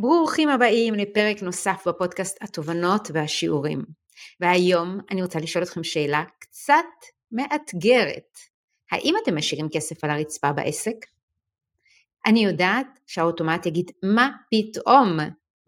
[0.00, 3.84] ברוכים הבאים לפרק נוסף בפודקאסט התובנות והשיעורים.
[4.40, 6.84] והיום אני רוצה לשאול אתכם שאלה קצת
[7.32, 8.38] מאתגרת.
[8.90, 10.94] האם אתם משאירים כסף על הרצפה בעסק?
[12.26, 15.18] אני יודעת שהאוטומט יגיד, מה פתאום?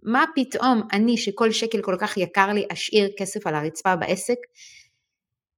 [0.03, 4.39] מה פתאום אני שכל שקל כל כך יקר לי אשאיר כסף על הרצפה בעסק?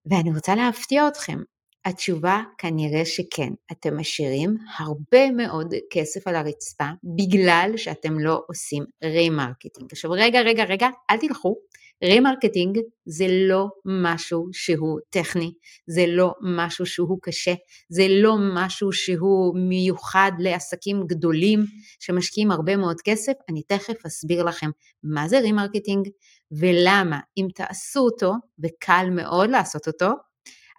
[0.06, 1.38] ואני רוצה להפתיע אתכם,
[1.84, 6.84] התשובה כנראה שכן, אתם משאירים הרבה מאוד כסף על הרצפה
[7.16, 9.92] בגלל שאתם לא עושים remarketing.
[9.92, 11.56] עכשיו רגע, רגע, רגע, אל תלכו,
[12.04, 15.52] remarketing זה לא משהו שהוא טכני,
[15.86, 17.54] זה לא משהו שהוא קשה,
[17.88, 21.64] זה לא משהו שהוא מיוחד לעסקים גדולים
[22.00, 24.70] שמשקיעים הרבה מאוד כסף, אני תכף אסביר לכם
[25.02, 26.08] מה זה remarketing
[26.52, 27.20] ולמה.
[27.36, 30.10] אם תעשו אותו, וקל מאוד לעשות אותו,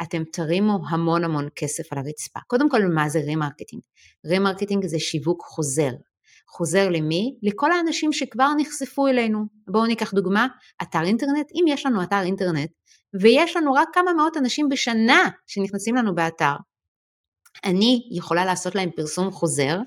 [0.02, 2.40] אתם תרימו המון המון כסף על הרצפה.
[2.48, 3.82] קודם כל, מה זה remarketing?
[4.26, 5.92] remarketing זה שיווק חוזר.
[6.48, 7.38] חוזר למי?
[7.44, 9.46] לכל האנשים שכבר נחשפו אלינו.
[9.68, 10.48] בואו ניקח דוגמה,
[10.82, 11.52] אתר אינטרנט.
[11.54, 12.72] אם יש לנו אתר אינטרנט
[13.22, 16.56] ויש לנו רק כמה מאות אנשים בשנה שנכנסים לנו באתר,
[17.66, 19.78] אני יכולה לעשות להם פרסום חוזר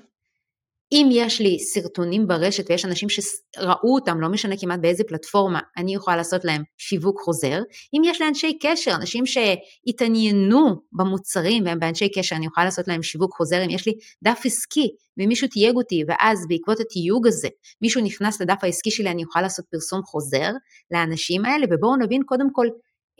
[0.91, 5.95] אם יש לי סרטונים ברשת ויש אנשים שראו אותם, לא משנה כמעט באיזה פלטפורמה, אני
[5.95, 7.61] יכולה לעשות להם שיווק חוזר.
[7.93, 13.03] אם יש לי אנשי קשר, אנשים שהתעניינו במוצרים והם באנשי קשר, אני יכולה לעשות להם
[13.03, 13.65] שיווק חוזר.
[13.65, 13.93] אם יש לי
[14.23, 14.87] דף עסקי
[15.19, 17.47] ומישהו תייג אותי, ואז בעקבות התייוג הזה
[17.81, 20.51] מישהו נכנס לדף העסקי שלי, אני יכולה לעשות פרסום חוזר
[20.91, 22.67] לאנשים האלה, ובואו נבין קודם כל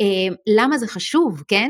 [0.02, 1.70] אה, למה זה חשוב, כן?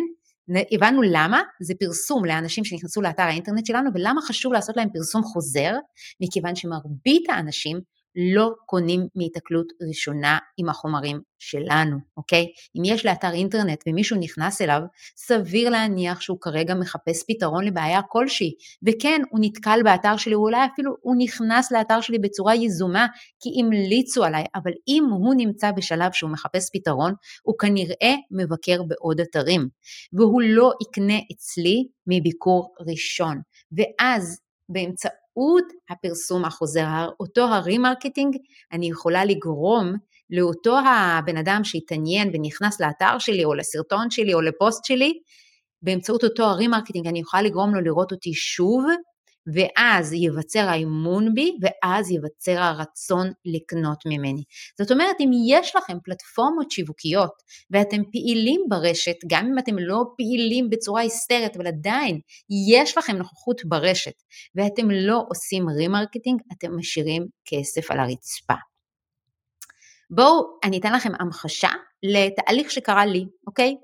[0.72, 5.72] הבנו למה, זה פרסום לאנשים שנכנסו לאתר האינטרנט שלנו ולמה חשוב לעשות להם פרסום חוזר,
[6.22, 7.80] מכיוון שמרבית האנשים
[8.18, 12.46] לא קונים מהיתקלות ראשונה עם החומרים שלנו, אוקיי?
[12.78, 14.82] אם יש לאתר אינטרנט ומישהו נכנס אליו,
[15.18, 18.54] סביר להניח שהוא כרגע מחפש פתרון לבעיה כלשהי,
[18.88, 23.08] וכן, הוא נתקל באתר שלי, אולי אפילו הוא נכנס לאתר שלי בצורה יזומה,
[23.40, 29.20] כי המליצו עליי, אבל אם הוא נמצא בשלב שהוא מחפש פתרון, הוא כנראה מבקר בעוד
[29.20, 29.68] אתרים,
[30.14, 33.41] והוא לא יקנה אצלי מביקור ראשון,
[33.72, 34.40] ואז
[34.70, 38.38] באמצעות באמצעות הפרסום החוזר, אותו ה remarketing,
[38.72, 39.94] אני יכולה לגרום
[40.30, 45.14] לאותו הבן אדם שהתעניין ונכנס לאתר שלי או לסרטון שלי או לפוסט שלי,
[45.81, 48.86] באמצעות אותו ה remarketing אני יכולה לגרום לו לראות אותי שוב
[49.53, 54.44] ואז ייווצר האמון בי, ואז ייווצר הרצון לקנות ממני.
[54.80, 57.34] זאת אומרת, אם יש לכם פלטפורמות שיווקיות,
[57.72, 62.19] ואתם פעילים ברשת, גם אם אתם לא פעילים בצורה היסטרית, אבל עדיין
[62.74, 64.24] יש לכם נוכחות ברשת,
[64.56, 68.53] ואתם לא עושים remarketing, אתם משאירים כסף על הרצפה.
[70.09, 71.69] בואו, אני אתן לכם המחשה
[72.03, 73.75] לתהליך שקרה לי, אוקיי?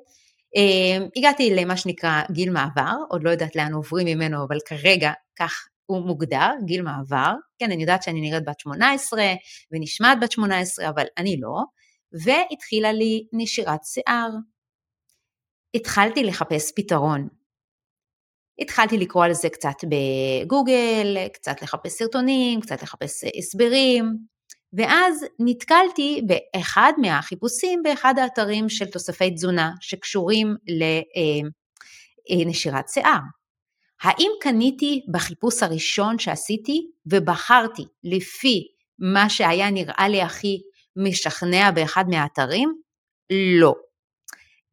[0.58, 5.68] Um, הגעתי למה שנקרא גיל מעבר, עוד לא יודעת לאן עוברים ממנו, אבל כרגע כך
[5.86, 7.34] הוא מוגדר, גיל מעבר.
[7.60, 9.24] כן, אני יודעת שאני נראית בת 18
[9.72, 11.64] ונשמעת בת 18, אבל אני לא.
[12.12, 14.30] והתחילה לי נשירת שיער.
[15.76, 17.28] התחלתי לחפש פתרון.
[18.60, 24.18] התחלתי לקרוא על זה קצת בגוגל, קצת לחפש סרטונים, קצת לחפש הסברים,
[24.74, 30.56] ואז נתקלתי באחד מהחיפושים באחד האתרים של תוספי תזונה שקשורים
[32.30, 33.20] לנשירת שיער.
[34.04, 38.68] האם קניתי בחיפוש הראשון שעשיתי ובחרתי לפי
[39.00, 40.62] מה שהיה נראה לי הכי
[40.96, 42.74] משכנע באחד מהאתרים?
[43.60, 43.76] לא.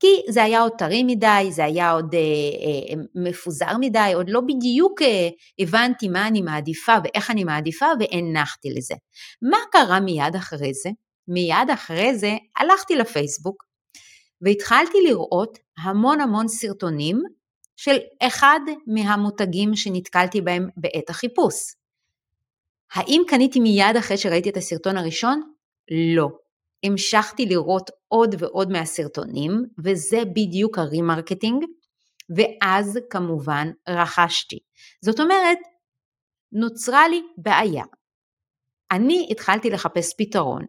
[0.00, 4.40] כי זה היה עוד טרי מדי, זה היה עוד אה, אה, מפוזר מדי, עוד לא
[4.40, 8.94] בדיוק אה, הבנתי מה אני מעדיפה ואיך אני מעדיפה והנחתי לזה.
[9.50, 10.90] מה קרה מיד אחרי זה?
[11.28, 13.64] מיד אחרי זה הלכתי לפייסבוק
[14.42, 17.22] והתחלתי לראות המון המון סרטונים
[17.82, 21.54] של אחד מהמותגים שנתקלתי בהם בעת החיפוש.
[22.92, 25.52] האם קניתי מיד אחרי שראיתי את הסרטון הראשון?
[26.16, 26.28] לא.
[26.84, 29.52] המשכתי לראות עוד ועוד מהסרטונים,
[29.84, 31.64] וזה בדיוק ה remarketing,
[32.36, 34.58] ואז כמובן רכשתי.
[35.04, 35.58] זאת אומרת,
[36.52, 37.84] נוצרה לי בעיה.
[38.90, 40.64] אני התחלתי לחפש פתרון.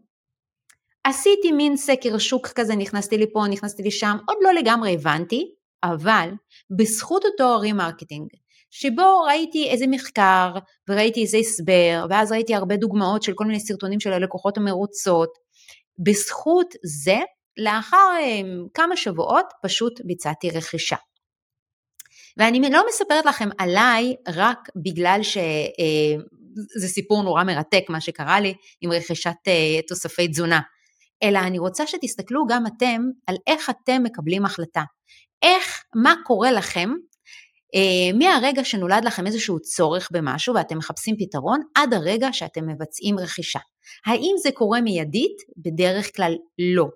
[1.04, 5.52] עשיתי מין סקר שוק כזה, נכנסתי לפה, נכנסתי לשם, עוד לא לגמרי הבנתי,
[5.84, 6.30] אבל
[6.78, 8.28] בזכות אותו remarketing,
[8.72, 10.54] שבו ראיתי איזה מחקר
[10.90, 15.30] וראיתי איזה הסבר, ואז ראיתי הרבה דוגמאות של כל מיני סרטונים של הלקוחות המרוצות,
[16.00, 17.18] בזכות זה,
[17.58, 20.96] לאחר אמ, כמה שבועות פשוט ביצעתי רכישה.
[22.38, 25.42] ואני לא מספרת לכם עליי רק בגלל שזה
[26.84, 30.62] אה, סיפור נורא מרתק מה שקרה לי עם רכישת אה, תוספי תזונה,
[31.24, 34.82] אלא אני רוצה שתסתכלו גם אתם על איך אתם מקבלים החלטה.
[35.42, 36.90] איך, מה קורה לכם
[37.76, 43.60] אה, מהרגע שנולד לכם איזשהו צורך במשהו ואתם מחפשים פתרון, עד הרגע שאתם מבצעים רכישה.
[44.06, 45.38] האם זה קורה מיידית?
[45.58, 46.36] בדרך כלל
[46.76, 46.88] לא.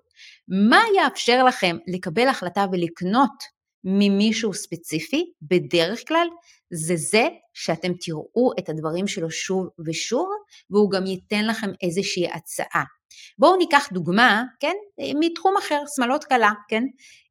[0.70, 6.26] מה יאפשר לכם לקבל החלטה ולקנות ממישהו ספציפי, בדרך כלל,
[6.72, 10.28] זה זה שאתם תראו את הדברים שלו שוב ושוב,
[10.70, 12.84] והוא גם ייתן לכם איזושהי הצעה.
[13.38, 14.74] בואו ניקח דוגמה, כן,
[15.20, 16.82] מתחום אחר, שמלות קלה, כן?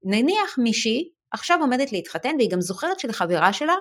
[0.03, 3.75] נניח מישהי עכשיו עומדת להתחתן והיא גם זוכרת שלחברה שלה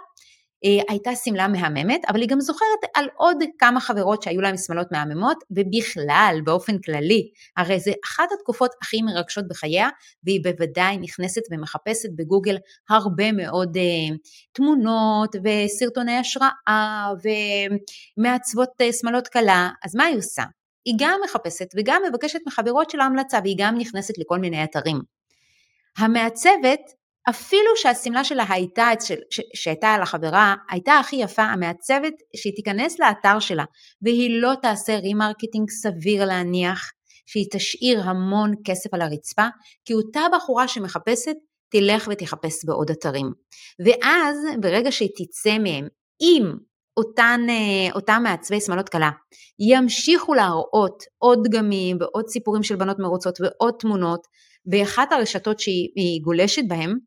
[0.65, 4.93] אה, הייתה שמלה מהממת, אבל היא גם זוכרת על עוד כמה חברות שהיו להן שמלות
[4.93, 9.89] מהממות, ובכלל, באופן כללי, הרי זה אחת התקופות הכי מרגשות בחייה,
[10.25, 12.57] והיא בוודאי נכנסת ומחפשת בגוגל
[12.91, 14.17] הרבה מאוד uh,
[14.53, 17.09] תמונות וסרטוני השראה
[18.19, 20.43] ומעצבות uh, שמלות קלה, אז מה היא עושה?
[20.85, 25.01] היא גם מחפשת וגם מבקשת מחברות שלה המלצה, והיא גם נכנסת לכל מיני אתרים.
[25.99, 26.81] המעצבת
[27.31, 28.89] אפילו שהשמלה שלה הייתה,
[29.55, 33.65] שהייתה על החברה, הייתה הכי יפה, המעצבת שהיא תיכנס לאתר שלה
[34.03, 36.91] והיא לא תעשה remarketing סביר להניח
[37.27, 39.47] שהיא תשאיר המון כסף על הרצפה,
[39.85, 41.37] כי אותה בחורה שמחפשת
[41.71, 43.33] תלך ותחפש בעוד אתרים.
[43.85, 45.89] ואז ברגע שהיא תצא מהם,
[46.21, 46.53] אם
[46.97, 49.11] אותן, אה, אותם מעצבי שמלות כלה
[49.59, 54.27] ימשיכו להראות עוד דגמים ועוד סיפורים של בנות מרוצות ועוד תמונות
[54.67, 56.99] באחת הרשתות שהיא גולשת בהן,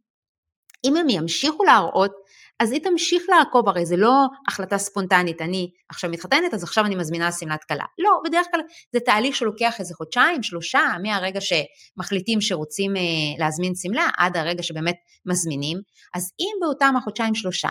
[0.85, 2.11] אם הם ימשיכו להראות,
[2.59, 6.95] אז היא תמשיך לעקוב, הרי זה לא החלטה ספונטנית, אני עכשיו מתחתנת, אז עכשיו אני
[6.95, 7.83] מזמינה שמלת כלה.
[7.99, 8.61] לא, בדרך כלל
[8.93, 13.01] זה תהליך שלוקח איזה חודשיים, שלושה, מהרגע שמחליטים שרוצים אה,
[13.39, 14.95] להזמין שמלה, עד הרגע שבאמת
[15.25, 15.77] מזמינים.
[16.13, 17.69] אז אם באותם החודשיים שלושה,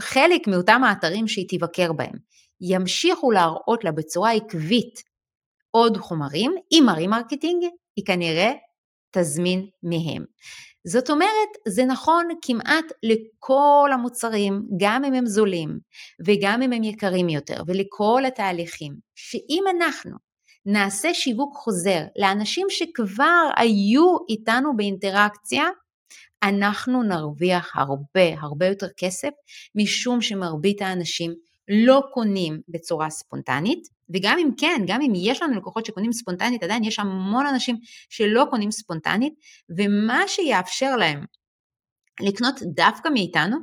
[0.00, 2.14] חלק מאותם האתרים שהיא תבקר בהם,
[2.60, 5.02] ימשיכו להראות לה בצורה עקבית
[5.70, 7.64] עוד חומרים, עם ה remarketing,
[7.96, 8.52] היא כנראה
[9.10, 10.24] תזמין מהם.
[10.86, 15.78] זאת אומרת, זה נכון כמעט לכל המוצרים, גם אם הם זולים
[16.26, 20.16] וגם אם הם יקרים יותר, ולכל התהליכים, שאם אנחנו
[20.66, 25.64] נעשה שיווק חוזר לאנשים שכבר היו איתנו באינטראקציה,
[26.42, 29.30] אנחנו נרוויח הרבה הרבה יותר כסף,
[29.74, 31.34] משום שמרבית האנשים
[31.68, 36.84] לא קונים בצורה ספונטנית, וגם אם כן, גם אם יש לנו לקוחות שקונים ספונטנית, עדיין
[36.84, 37.76] יש המון אנשים
[38.10, 39.34] שלא קונים ספונטנית,
[39.78, 41.24] ומה שיאפשר להם
[42.20, 43.56] לקנות דווקא מאיתנו,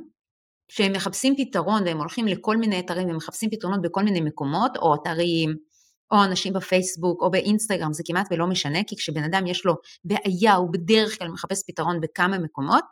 [0.68, 5.56] שהם מחפשים פתרון והם הולכים לכל מיני אתרים ומחפשים פתרונות בכל מיני מקומות, או אתרים,
[6.12, 9.74] או אנשים בפייסבוק או באינסטגרם, זה כמעט ולא משנה, כי כשבן אדם יש לו
[10.04, 12.84] בעיה, הוא בדרך כלל מחפש פתרון בכמה מקומות.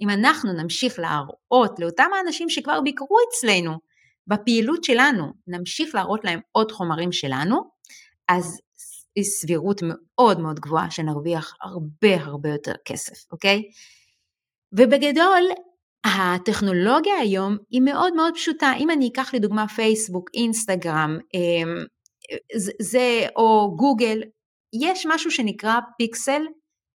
[0.00, 3.78] אם אנחנו נמשיך להראות לאותם האנשים שכבר ביקרו אצלנו,
[4.26, 7.56] בפעילות שלנו נמשיך להראות להם עוד חומרים שלנו,
[8.28, 8.60] אז
[9.22, 13.62] סבירות מאוד מאוד גבוהה שנרוויח הרבה הרבה יותר כסף, אוקיי?
[14.72, 15.42] ובגדול,
[16.04, 18.72] הטכנולוגיה היום היא מאוד מאוד פשוטה.
[18.78, 21.84] אם אני אקח לדוגמה פייסבוק, אינסטגרם, אמ,
[22.80, 24.22] זה, או גוגל,
[24.72, 26.42] יש משהו שנקרא פיקסל,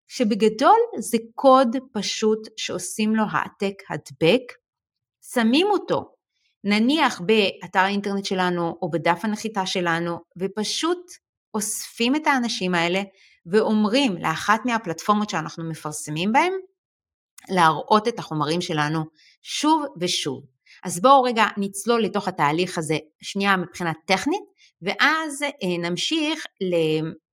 [0.08, 4.52] שבגדול זה קוד פשוט שעושים לו העתק הדבק,
[5.32, 6.14] שמים אותו
[6.64, 11.10] נניח באתר האינטרנט שלנו או בדף הנחיתה שלנו ופשוט
[11.54, 13.02] אוספים את האנשים האלה
[13.46, 16.52] ואומרים לאחת מהפלטפורמות שאנחנו מפרסמים בהן
[17.48, 19.04] להראות את החומרים שלנו
[19.42, 20.44] שוב ושוב.
[20.84, 24.42] אז בואו רגע נצלול לתוך התהליך הזה שנייה מבחינה טכנית
[24.82, 26.46] ואז אה, נמשיך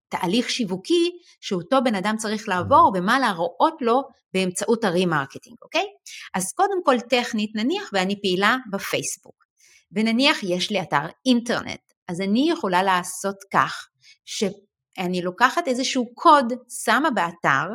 [0.09, 4.01] תהליך שיווקי שאותו בן אדם צריך לעבור ומה להראות לו
[4.33, 5.85] באמצעות ה remarketing, אוקיי?
[6.33, 9.45] אז קודם כל טכנית, נניח ואני פעילה בפייסבוק,
[9.91, 13.87] ונניח יש לי אתר אינטרנט, אז אני יכולה לעשות כך
[14.25, 16.53] שאני לוקחת איזשהו קוד,
[16.83, 17.67] שמה באתר,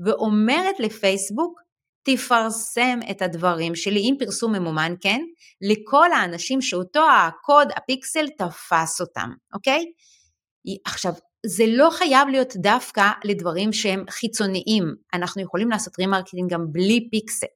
[0.00, 1.60] ואומרת לפייסבוק,
[2.10, 5.20] תפרסם את הדברים שלי, עם פרסום ממומן, כן?
[5.60, 9.84] לכל האנשים שאותו הקוד, הפיקסל, תפס אותם, אוקיי?
[10.84, 11.12] עכשיו,
[11.46, 17.46] זה לא חייב להיות דווקא לדברים שהם חיצוניים, אנחנו יכולים לעשות remarketing גם בלי פיקסל.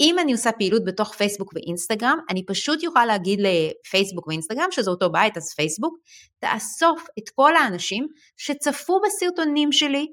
[0.00, 5.12] אם אני עושה פעילות בתוך פייסבוק ואינסטגרם, אני פשוט יוכל להגיד לפייסבוק ואינסטגרם, שזה אותו
[5.12, 5.98] בית, אז פייסבוק,
[6.38, 10.06] תאסוף את כל האנשים שצפו בסרטונים שלי,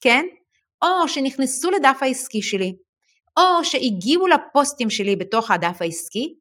[0.00, 0.24] כן?
[0.82, 2.72] או שנכנסו לדף העסקי שלי,
[3.38, 6.34] או שהגיבו לפוסטים שלי בתוך הדף העסקי,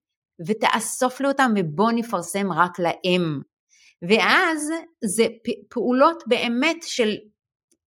[0.47, 3.41] ותאסוף לי אותם ובוא נפרסם רק להם.
[4.09, 4.69] ואז
[5.05, 5.25] זה
[5.69, 7.15] פעולות באמת של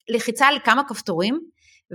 [0.08, 1.40] לחיצה על כמה כפתורים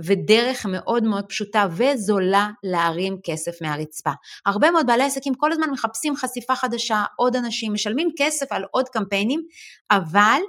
[0.04, 4.10] ודרך מאוד מאוד פשוטה וזולה להרים כסף מהרצפה.
[4.46, 8.88] הרבה מאוד בעלי עסקים כל הזמן מחפשים חשיפה חדשה, עוד אנשים, משלמים כסף על עוד
[8.88, 9.40] קמפיינים,
[9.90, 10.40] אבל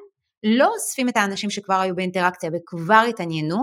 [0.44, 3.58] לא אוספים את האנשים שכבר היו באינטראקציה וכבר התעניינו,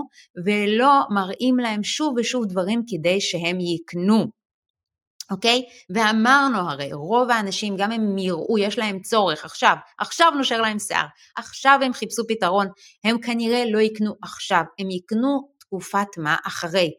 [0.45, 4.41] ולא מראים להם שוב ושוב דברים כדי שהם יקנו.
[5.31, 5.63] אוקיי?
[5.95, 11.05] ואמרנו הרי, רוב האנשים, גם הם יראו, יש להם צורך עכשיו, עכשיו נושר להם שיער,
[11.37, 12.67] עכשיו הם חיפשו פתרון,
[13.03, 16.91] הם כנראה לא יקנו עכשיו, הם יקנו תקופת מה אחרי.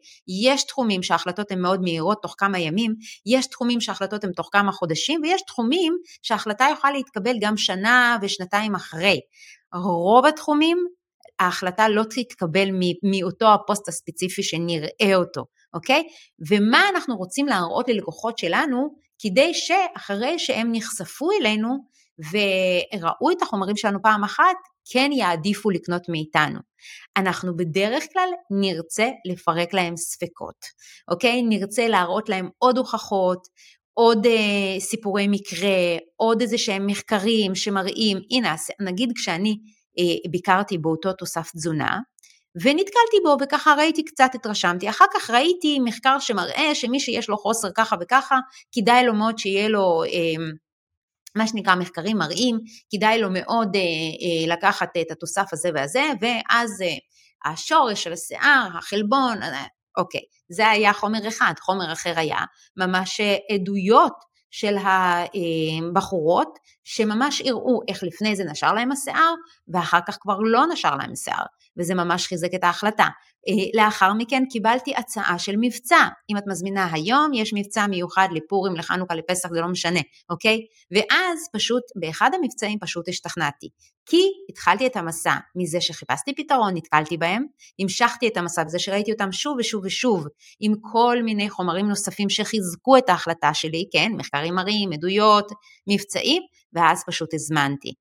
[0.45, 4.71] יש תחומים שההחלטות הן מאוד מהירות תוך כמה ימים, יש תחומים שההחלטות הן תוך כמה
[4.71, 9.19] חודשים, ויש תחומים שההחלטה יכולה להתקבל גם שנה ושנתיים אחרי.
[9.73, 10.77] רוב התחומים
[11.39, 12.69] ההחלטה לא תתקבל
[13.03, 16.03] מאותו הפוסט הספציפי שנראה אותו, אוקיי?
[16.49, 21.69] ומה אנחנו רוצים להראות ללקוחות שלנו כדי שאחרי שהם נחשפו אלינו
[22.31, 24.55] וראו את החומרים שלנו פעם אחת,
[24.91, 26.59] כן יעדיפו לקנות מאיתנו.
[27.17, 30.55] אנחנו בדרך כלל נרצה לפרק להם ספקות,
[31.11, 31.41] אוקיי?
[31.41, 33.47] נרצה להראות להם עוד הוכחות,
[33.93, 39.57] עוד אה, סיפורי מקרה, עוד איזה שהם מחקרים שמראים, הנה, נגיד כשאני
[39.99, 41.99] אה, ביקרתי באותו תוסף תזונה,
[42.61, 44.89] ונתקלתי בו וככה ראיתי קצת, התרשמתי.
[44.89, 48.37] אחר כך ראיתי מחקר שמראה שמי שיש לו חוסר ככה וככה,
[48.75, 50.43] כדאי לו מאוד שיהיה לו אה,
[51.35, 52.59] מה שנקרא מחקרים מראים,
[52.95, 58.69] כדאי לו מאוד אה, אה, לקחת את התוסף הזה והזה, ואז אה, השורש של השיער,
[58.77, 59.65] החלבון, אה,
[59.97, 62.39] אוקיי, זה היה חומר אחד, חומר אחר היה
[62.77, 64.13] ממש אה, עדויות
[64.51, 69.33] של הבחורות שממש הראו איך לפני זה נשר להם השיער
[69.67, 71.45] ואחר כך כבר לא נשר להם השיער
[71.77, 73.07] וזה ממש חיזק את ההחלטה.
[73.49, 78.75] אה, לאחר מכן קיבלתי הצעה של מבצע, אם את מזמינה היום יש מבצע מיוחד לפורים,
[78.75, 80.59] לחנוכה, לפסח, זה לא משנה, אוקיי?
[80.91, 83.69] ואז פשוט באחד המבצעים פשוט השתכנעתי.
[84.05, 87.45] כי התחלתי את המסע מזה שחיפשתי פתרון, נתקלתי בהם,
[87.79, 90.27] המשכתי את המסע בזה שראיתי אותם שוב ושוב ושוב,
[90.59, 95.51] עם כל מיני חומרים נוספים שחיזקו את ההחלטה שלי, כן, מחקרים מראים, עדויות,
[95.87, 97.93] מבצעים, ואז פשוט הזמנתי.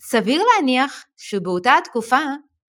[0.00, 2.20] סביר להניח שבאותה התקופה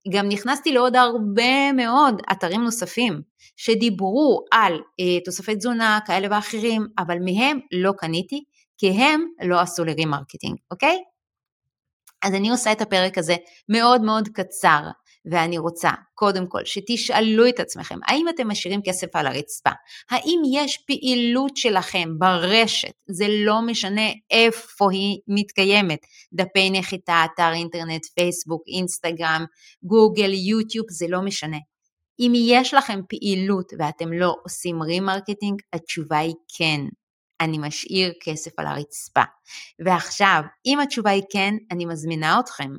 [0.09, 3.21] גם נכנסתי לעוד הרבה מאוד אתרים נוספים
[3.55, 8.43] שדיברו על אה, תוספי תזונה כאלה ואחרים, אבל מהם לא קניתי,
[8.77, 10.97] כי הם לא עשו לי remarketing, אוקיי?
[12.23, 13.35] אז אני עושה את הפרק הזה
[13.69, 14.81] מאוד מאוד קצר,
[15.31, 19.69] ואני רוצה קודם כל שתשאלו את עצמכם, האם אתם משאירים כסף על הרצפה?
[20.09, 25.99] האם יש פעילות שלכם ברשת, זה לא משנה איפה היא מתקיימת,
[26.33, 29.45] דפי נחיתה, אתר אינטרנט, פייסבוק, אינסטגרם,
[29.83, 31.57] גוגל, יוטיוב, זה לא משנה.
[32.19, 36.81] אם יש לכם פעילות ואתם לא עושים remarketing, התשובה היא כן.
[37.41, 39.23] אני משאיר כסף על הרצפה.
[39.85, 42.69] ועכשיו, אם התשובה היא כן, אני מזמינה אתכם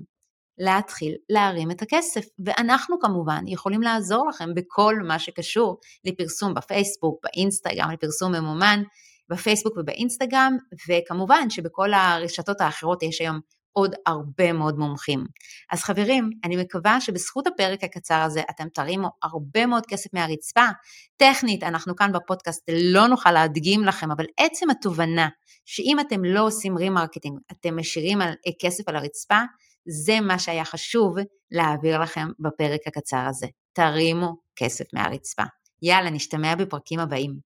[0.58, 2.24] להתחיל להרים את הכסף.
[2.44, 8.82] ואנחנו כמובן יכולים לעזור לכם בכל מה שקשור לפרסום בפייסבוק, באינסטגרם, לפרסום ממומן
[9.28, 10.56] בפייסבוק ובאינסטגרם,
[10.88, 13.40] וכמובן שבכל הרשתות האחרות יש היום
[13.72, 15.24] עוד הרבה מאוד מומחים.
[15.72, 20.66] אז חברים, אני מקווה שבזכות הפרק הקצר הזה אתם תרימו הרבה מאוד כסף מהרצפה.
[21.16, 25.28] טכנית, אנחנו כאן בפודקאסט לא נוכל להדגים לכם, אבל עצם התובנה
[25.64, 29.38] שאם אתם לא עושים remarketing, אתם משאירים על, כסף על הרצפה,
[29.86, 31.16] זה מה שהיה חשוב
[31.50, 33.46] להעביר לכם בפרק הקצר הזה.
[33.72, 35.42] תרימו כסף מהרצפה.
[35.82, 37.45] יאללה, נשתמע בפרקים הבאים.